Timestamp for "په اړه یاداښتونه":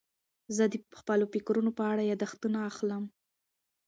1.77-2.57